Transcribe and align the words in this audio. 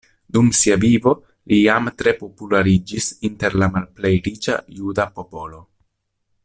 Dum 0.35 0.47
sia 0.59 0.77
vivo 0.83 1.11
li 1.51 1.59
jam 1.65 1.91
tre 1.99 2.13
populariĝis 2.23 3.11
inter 3.29 3.59
la 3.65 3.71
malplej 3.77 4.15
riĉa 4.29 4.61
juda 4.81 5.07
popolo. 5.21 5.63